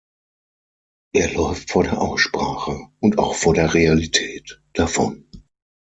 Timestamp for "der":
1.83-2.01, 3.53-3.75